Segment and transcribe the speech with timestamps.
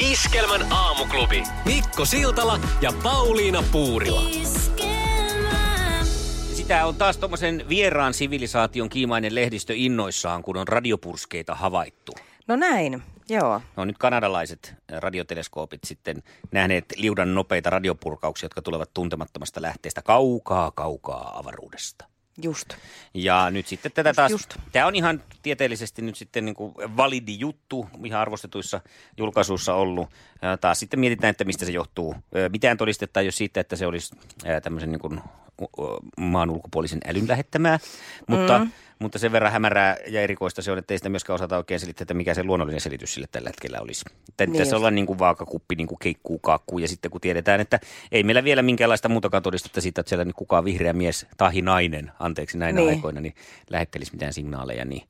[0.00, 1.42] Iskelmän aamuklubi.
[1.64, 4.22] Mikko Siltala ja Pauliina Puurila.
[6.54, 12.12] Sitä on taas tuommoisen vieraan sivilisaation kiimainen lehdistö innoissaan, kun on radiopurskeita havaittu.
[12.48, 13.60] No näin, joo.
[13.76, 21.38] No nyt kanadalaiset radioteleskoopit sitten nähneet liudan nopeita radiopurkauksia, jotka tulevat tuntemattomasta lähteestä kaukaa, kaukaa
[21.38, 22.04] avaruudesta.
[22.42, 22.68] Just.
[23.14, 24.54] Ja nyt sitten tätä Just, taas, just.
[24.72, 28.80] tämä on ihan tieteellisesti nyt sitten niin kuin validi juttu, ihan arvostetuissa
[29.16, 30.10] julkaisuissa ollut.
[30.42, 32.14] Ja taas sitten mietitään, että mistä se johtuu.
[32.52, 34.16] Mitään todistetta ei ole siitä, että se olisi
[34.62, 35.20] tämmöisen niin kuin
[36.18, 37.78] maan ulkopuolisen älyn lähettämää,
[38.26, 38.70] mutta, mm.
[38.98, 42.02] mutta sen verran hämärää ja erikoista se on, että ei sitä myöskään osata oikein selittää,
[42.02, 44.04] että mikä se luonnollinen selitys sille tällä hetkellä olisi.
[44.28, 44.76] Että Niin tässä just.
[44.76, 47.80] ollaan niin kuin vaakakuppi, niin kuin keikkuu, kaakkuu ja sitten kun tiedetään, että
[48.12, 52.12] ei meillä vielä minkäänlaista muutakaan todistetta siitä, että siellä nyt kukaan vihreä mies tai nainen,
[52.18, 52.90] anteeksi näinä niin.
[52.90, 53.34] aikoina, niin
[53.70, 55.02] lähettelisi mitään signaaleja, niin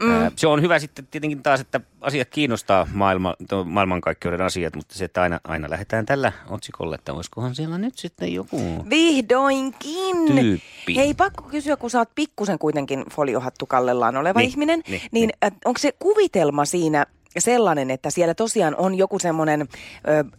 [0.00, 0.30] Mm.
[0.36, 3.34] Se on hyvä sitten tietenkin taas, että asiat kiinnostaa maailma,
[3.64, 8.34] maailmankaikkeuden asiat, mutta se, että aina, aina lähdetään tällä otsikolle, että olisikohan siellä nyt sitten
[8.34, 10.26] joku Vihdoinkin.
[10.26, 10.96] tyyppi.
[10.96, 15.28] Hei, pakko kysyä, kun sä oot pikkusen kuitenkin foliohattu kallellaan oleva Niin, ihminen, niin, niin,
[15.28, 15.30] niin.
[15.44, 17.06] äh, onko se kuvitelma siinä
[17.38, 19.68] sellainen, että siellä tosiaan on joku semmoinen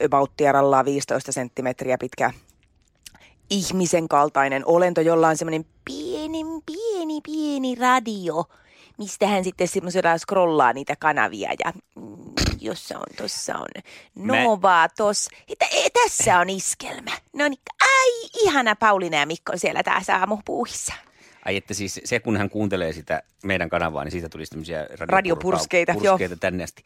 [0.06, 2.32] about tierallaan 15 senttimetriä pitkä
[3.50, 8.46] ihmisen kaltainen olento, jolla on semmoinen pieni, pieni, pieni radio,
[9.04, 12.04] mistä hän sitten semmoisella scrollaa niitä kanavia ja mm,
[12.60, 13.68] jossa on, tossa on
[14.16, 17.12] Mä- Nova, tos, että, e, tässä on iskelmä.
[17.34, 20.94] No niin, ai ihana Pauliina ja Mikko siellä taas aamupuuhissa.
[21.46, 25.92] Ai että siis se, kun hän kuuntelee sitä meidän kanavaa, niin siitä tulisi tämmöisiä Radiopurskeita,
[25.92, 26.02] joo.
[26.02, 26.84] purskeita tänne asti.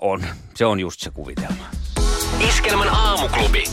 [0.00, 1.66] On, se on just se kuvitelma.
[2.48, 3.64] Iskelmän aamuklubi.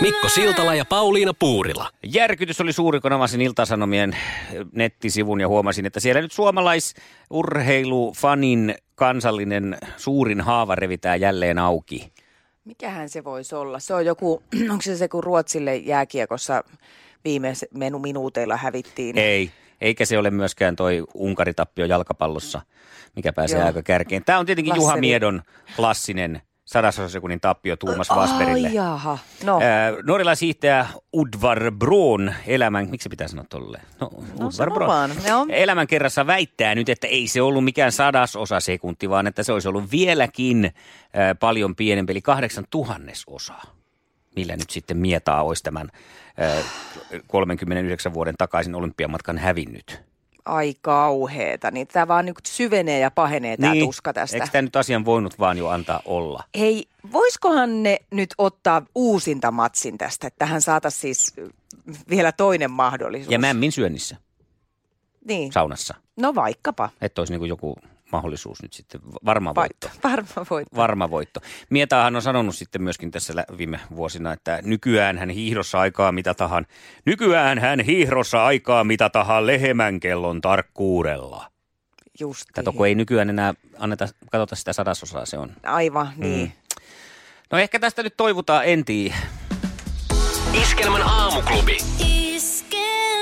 [0.00, 1.90] Mikko Siltala ja Pauliina Puurila.
[2.06, 4.16] Järkytys oli suuri, kun avasin Iltasanomien
[4.72, 12.12] nettisivun ja huomasin, että siellä nyt suomalaisurheilufanin kansallinen suurin haava revitään jälleen auki.
[12.64, 13.78] Mikähän se voisi olla?
[13.78, 16.64] Se on joku, onko se se, kun Ruotsille jääkiekossa
[17.24, 19.18] viime menu minuuteilla hävittiin?
[19.18, 19.50] Ei,
[19.80, 22.60] eikä se ole myöskään toi Unkaritappio jalkapallossa,
[23.16, 23.66] mikä pääsee Joo.
[23.66, 24.24] aika kärkeen.
[24.24, 25.00] Tämä on tietenkin Juha Lasseri.
[25.00, 25.42] Miedon
[25.76, 26.42] klassinen
[26.74, 28.68] sadasosasekunnin tappio Tuumas Vasperille.
[28.68, 29.60] Ai jaha, no.
[29.62, 30.86] Ää, Norjalaishiihtäjä
[31.16, 33.80] Udvar Broon elämän, miksi pitää sanoa tolle?
[34.00, 35.46] No, No, sano vaan, joo.
[35.48, 39.68] Elämän kerrassa väittää nyt, että ei se ollut mikään sadasosa sekunti, vaan että se olisi
[39.68, 40.74] ollut vieläkin
[41.14, 43.62] ää, paljon pienempi, eli kahdeksan tuhannesosaa.
[44.36, 45.88] Millä nyt sitten Mietaa olisi tämän
[46.38, 46.56] ää,
[47.26, 50.02] 39 vuoden takaisin olympiamatkan hävinnyt.
[50.44, 54.36] Ai kauheeta, niin tämä vaan nyt syvenee ja pahenee tämä tuska tästä.
[54.36, 56.44] Eikö tämä nyt asian voinut vaan jo antaa olla?
[56.58, 61.34] Hei, voisikohan ne nyt ottaa uusinta matsin tästä, että tähän saataisiin siis
[62.10, 63.32] vielä toinen mahdollisuus?
[63.32, 64.16] Ja mämmin syönnissä
[65.28, 65.94] Niin, saunassa.
[66.16, 66.90] no vaikkapa.
[67.00, 67.76] Että olisi niin joku
[68.14, 69.88] mahdollisuus nyt sitten, varma voitto.
[70.10, 70.76] Varma voitto.
[70.76, 71.40] Varma voitto.
[71.70, 76.66] Mietaahan on sanonut sitten myöskin tässä viime vuosina, että nykyään hän hiihdossa aikaa mitä tahan.
[77.06, 81.50] Nykyään hän hiihdossa aikaa mitä tahan lehmän kellon tarkkuudella.
[82.20, 85.52] Just Kato, kun ei nykyään enää anneta, katsota sitä sadasosaa, se on.
[85.62, 86.52] Aivan, niin.
[87.50, 89.14] No ehkä tästä nyt toivotaan, en tiedä.
[90.62, 91.78] Iskelmän aamuklubi.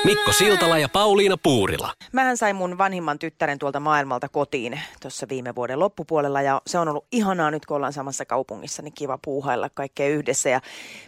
[0.04, 1.92] Mikko Siltala ja Pauliina Puurila.
[2.12, 6.88] Mähän sain mun vanhimman tyttären tuolta maailmalta kotiin tuossa viime vuoden loppupuolella ja se on
[6.88, 10.50] ollut ihanaa nyt kun ollaan samassa kaupungissa, niin kiva puuhailla kaikkea yhdessä.
[10.50, 10.60] Ja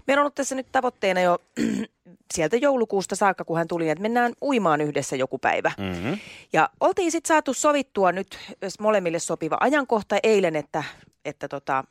[0.07, 1.39] meillä on ollut tässä nyt tavoitteena jo
[2.35, 5.73] sieltä joulukuusta saakka, kun hän tuli, että mennään uimaan yhdessä joku päivä.
[5.79, 6.19] Mm-hmm.
[6.53, 8.39] Ja oltiin sitten saatu sovittua nyt
[8.81, 10.85] molemmille sopiva ajankohta eilen, että,
[11.25, 11.85] että tota,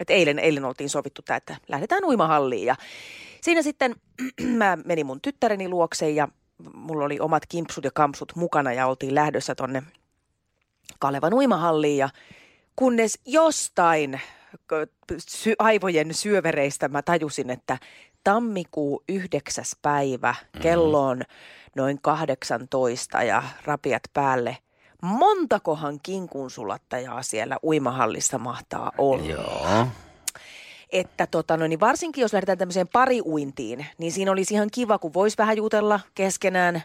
[0.00, 2.66] että eilen, eilen oltiin sovittu tämä, että lähdetään uimahalliin.
[2.66, 2.76] Ja
[3.44, 3.94] siinä sitten
[4.60, 6.28] mä menin mun tyttäreni luokse ja
[6.74, 9.82] mulla oli omat kimpsut ja kampsut mukana ja oltiin lähdössä tonne
[10.98, 12.08] Kalevan uimahalliin ja
[12.76, 14.20] kunnes jostain
[15.18, 17.78] sy- aivojen syövereistä mä tajusin, että
[18.24, 19.64] tammikuu 9.
[19.82, 21.22] päivä, kello on
[21.76, 24.56] noin 18 ja rapiat päälle.
[25.02, 29.24] Montakohan kinkunsulattajaa siellä uimahallissa mahtaa olla?
[29.24, 29.86] Joo.
[30.94, 35.14] Että tota, no, niin varsinkin jos lähdetään tämmöiseen pariuintiin, niin siinä olisi ihan kiva, kun
[35.14, 36.82] voisi vähän jutella keskenään.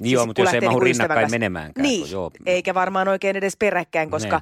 [0.00, 1.34] Niin joo, kun mutta jos ei mahdu ystävän rinnakkain kanssa.
[1.34, 2.30] menemäänkään, Niin, kun joo.
[2.46, 4.40] eikä varmaan oikein edes peräkkäin, koska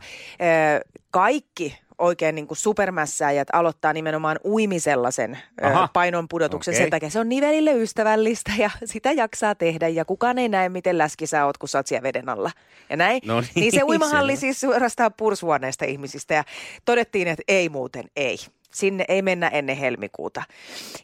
[0.75, 5.88] ö, kaikki oikein niin kuin supermässäjät aloittaa nimenomaan uimisella sen Aha.
[5.93, 6.82] painon pudotuksen Okei.
[6.82, 7.11] sen takia.
[7.11, 11.46] Se on nivelille ystävällistä ja sitä jaksaa tehdä ja kukaan ei näe, miten läski sä
[11.46, 12.50] oot, kun sä oot siellä veden alla.
[12.90, 13.20] Ja näin.
[13.25, 14.40] No niin, niin se uimahalli selvä.
[14.40, 16.44] siis suorastaan pursuaneista ihmisistä ja
[16.84, 18.37] todettiin, että ei muuten, ei.
[18.75, 20.43] Sinne ei mennä ennen helmikuuta.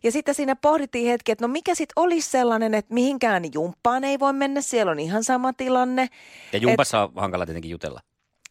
[0.03, 4.19] Ja sitten siinä pohdittiin hetki, että no mikä sitten olisi sellainen, että mihinkään jumppaan ei
[4.19, 6.09] voi mennä, siellä on ihan sama tilanne.
[6.53, 8.01] Ja jumpassa on hankala tietenkin jutella.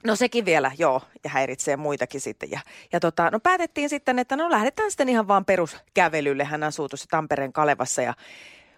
[0.05, 2.51] No sekin vielä, joo, ja häiritsee muitakin sitten.
[2.51, 2.59] Ja,
[2.93, 6.43] ja tota, no päätettiin sitten, että no lähdetään sitten ihan vaan peruskävelylle.
[6.43, 8.13] Hän asuu tuossa Tampereen Kalevassa ja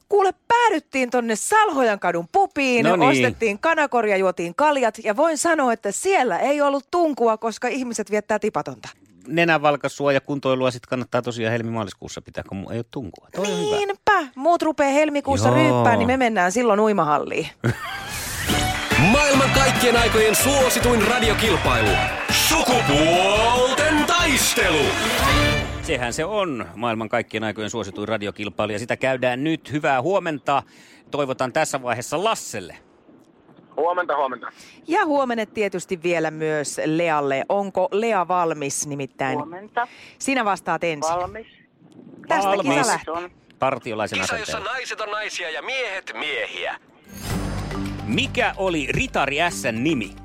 [0.10, 3.10] kuule päädyttiin tonne Salhojan kadun pupiin, No niin.
[3.10, 8.40] ostettiin kanakorja, juotiin kaljat ja voin sanoa, että siellä ei ollut tunkua, koska ihmiset viettää
[8.40, 8.90] tipatonta.
[9.28, 13.28] Nenänvalkaisua ja kuntoilua sitten kannattaa tosiaan helmi-maaliskuussa pitää, kun mu- ei ole tunkua.
[13.36, 13.76] Toi on hyvä.
[13.76, 15.56] Niinpä, muut rupeaa helmikuussa Joo.
[15.58, 17.48] ryyppään, niin me mennään silloin uimahalliin.
[19.12, 21.90] Maailman kaikkien aikojen suosituin radiokilpailu.
[22.32, 24.86] Sukupuolten taistelu.
[25.82, 29.72] Sehän se on maailman kaikkien aikojen suosituin radiokilpailu ja sitä käydään nyt.
[29.72, 30.64] Hyvää huomenta.
[31.12, 32.78] Toivotan tässä vaiheessa Lasselle.
[33.82, 34.48] Huomenta, huomenta.
[34.88, 37.46] Ja huomenet tietysti vielä myös Lealle.
[37.50, 39.38] Onko Lea valmis nimittäin?
[39.38, 39.88] Huomenta.
[40.20, 41.16] Sinä vastaat ensin.
[41.16, 41.48] Valmis.
[42.28, 42.78] Tästä Valmis.
[42.78, 43.30] kisa lähtee.
[43.60, 46.76] Partiolaisen Kisa, jossa naiset on naisia ja miehet miehiä.
[48.06, 50.16] Mikä oli Ritari S:n nimi?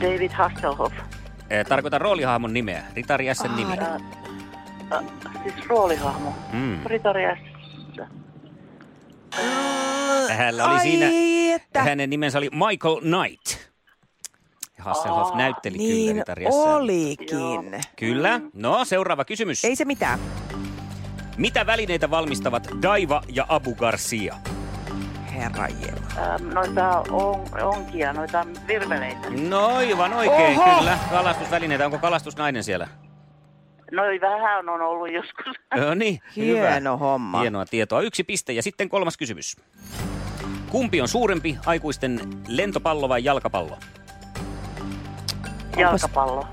[0.00, 0.94] David Hasselhoff.
[1.50, 2.82] Eh, Tarkoitan roolihahmon nimeä.
[2.94, 3.78] Ritari S:n nimi.
[3.78, 3.98] Ä,
[4.96, 5.02] ä,
[5.42, 6.34] siis roolihahmo.
[6.52, 6.80] Mm.
[6.84, 7.52] Ritari S.
[10.34, 11.06] Hänellä oli Ai, siinä,
[11.54, 11.82] että.
[11.82, 13.58] hänen nimensä oli Michael Knight.
[14.78, 16.76] Ja Hasselhoff näytteli kyllä Niin Ritari S:ää.
[16.76, 17.80] olikin.
[17.96, 18.40] Kyllä.
[18.54, 19.64] No, seuraava kysymys.
[19.64, 20.18] Ei se mitään.
[21.36, 24.34] Mitä välineitä valmistavat Daiva ja Abu Garcia?
[25.34, 25.64] Herra.
[25.64, 29.30] Ähm, noita on, onkia, noita virveleitä.
[29.48, 30.78] No aivan oikein, Oho!
[30.78, 30.98] kyllä.
[31.10, 31.84] Kalastusvälineitä.
[31.84, 32.88] Onko kalastusnainen siellä?
[33.92, 35.56] Noi vähän on ollut joskus.
[35.76, 36.96] No niin, Hieno hyvä.
[37.06, 37.40] homma.
[37.40, 38.00] Hienoa tietoa.
[38.00, 39.56] Yksi piste ja sitten kolmas kysymys.
[40.72, 43.78] Kumpi on suurempi, aikuisten lentopallo vai jalkapallo?
[45.76, 46.46] Jalkapallo.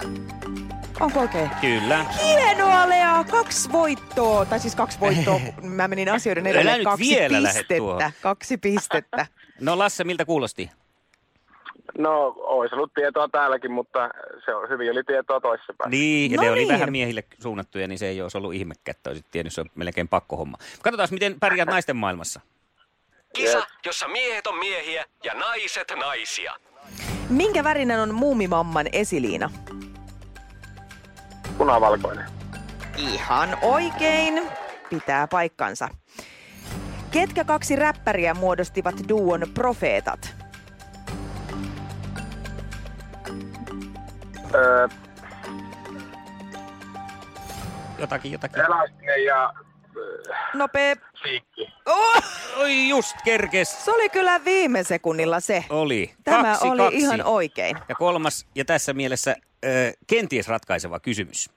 [1.00, 1.50] Onko oikein?
[1.62, 2.06] Kyllä.
[2.24, 4.46] Hienoa Lea, kaksi voittoa.
[4.46, 6.84] Tai siis kaksi voittoa, kun mä menin asioiden edelle.
[6.84, 8.12] Kaksi vielä pistettä.
[8.22, 9.26] Kaksi pistettä.
[9.62, 10.70] No Lasse, miltä kuulosti?
[11.98, 14.10] No, olisi ollut tietoa täälläkin, mutta
[14.46, 15.92] se on, hyvin oli tietoa toissapäin.
[15.92, 16.68] Niin, ja No ne oli niin.
[16.68, 20.08] vähän miehille suunnattuja, niin se ei olisi ollut ihmekään, että olisit tiennyt, se on melkein
[20.08, 20.58] pakkohomma.
[20.84, 22.42] Katsotaan, miten pärjäät naisten maailmassa.
[23.34, 26.54] Kisa, jossa miehet on miehiä ja naiset naisia.
[27.30, 29.52] Minkä värinen on muumimamman esiliina?
[31.58, 32.26] Punavalkoinen.
[32.98, 34.42] Ihan oikein.
[34.90, 35.90] Pitää paikkansa.
[37.12, 40.36] Ketkä kaksi räppäriä muodostivat duon Profeetat?
[44.56, 44.88] Öö,
[48.00, 48.66] Jotakin, jotakin.
[48.66, 49.54] Elastinen ja
[50.54, 50.96] Nopea.
[51.24, 51.68] Siikki.
[51.86, 52.24] Oh,
[52.58, 53.86] Oi just kerkes.
[53.86, 55.66] se oli kyllä viime sekunnilla se.
[55.70, 56.14] Oli.
[56.24, 56.98] Tämä kaksi, oli kaksi.
[56.98, 57.78] ihan oikein.
[57.90, 59.68] Ja kolmas, ja tässä mielessä ö,
[60.08, 61.50] kenties ratkaiseva kysymys.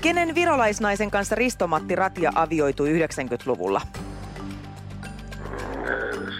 [0.00, 3.80] Kenen virolaisnaisen kanssa Risto-Matti Ratia avioitui 90-luvulla?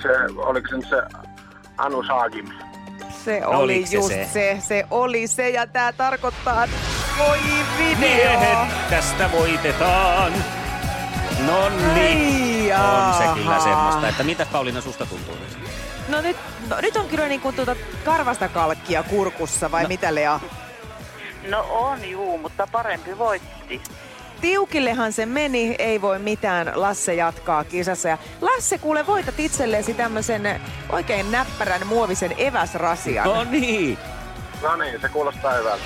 [0.02, 0.96] Se, oliko se nyt se
[1.78, 2.48] Anu Saagim?
[3.24, 4.28] Se No, oli oliko se just se?
[4.32, 4.56] se?
[4.60, 4.84] se.
[4.90, 6.68] oli se ja tämä tarkoittaa,
[7.18, 7.38] voi
[7.78, 7.98] video.
[7.98, 10.32] Miehet, tästä voitetaan.
[11.46, 12.76] No niin.
[12.76, 15.58] On se kyllä semmoista, että mitä Pauliina susta tuntuu nyt?
[16.08, 16.36] No nyt,
[16.68, 19.88] no nyt on kyllä niin kuin tuota karvasta kalkkia kurkussa vai no.
[19.88, 20.40] mitä Lea?
[21.48, 23.82] No on juu, mutta parempi voitti.
[24.40, 26.72] Tiukillehan se meni, ei voi mitään.
[26.74, 28.08] Lasse jatkaa kisassa.
[28.08, 33.24] Ja Lasse, kuule, voitat itsellesi tämmöisen oikein näppärän muovisen eväsrasian.
[33.28, 33.98] No niin.
[34.62, 35.84] No niin, se kuulostaa hyvältä.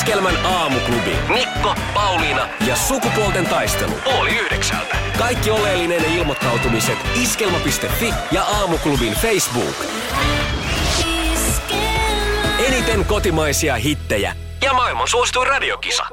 [0.00, 1.16] Iskelmän aamuklubi.
[1.28, 3.92] Mikko, Pauliina ja sukupuolten taistelu.
[4.04, 4.96] Oli yhdeksältä.
[5.18, 9.74] Kaikki oleellinen ilmoittautumiset iskelma.fi ja aamuklubin Facebook.
[12.66, 16.06] Eniten kotimaisia hittejä ja maailman suosituin radiokisa.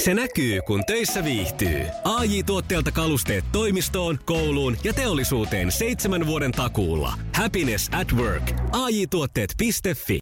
[0.00, 1.86] Se näkyy, kun töissä viihtyy.
[2.04, 7.12] ai tuotteelta kalusteet toimistoon, kouluun ja teollisuuteen seitsemän vuoden takuulla.
[7.34, 8.50] Happiness at work.
[8.72, 10.18] AJ-tuotteet.fi